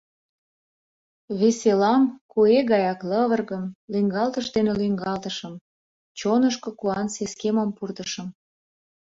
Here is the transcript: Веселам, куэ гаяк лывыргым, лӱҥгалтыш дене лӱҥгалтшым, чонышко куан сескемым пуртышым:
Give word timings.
Веселам, 1.39 2.03
куэ 2.31 2.59
гаяк 2.71 2.99
лывыргым, 3.09 3.63
лӱҥгалтыш 3.91 4.47
дене 4.55 4.71
лӱҥгалтшым, 4.79 5.53
чонышко 6.19 6.69
куан 6.79 7.07
сескемым 7.15 7.69
пуртышым: 7.77 8.27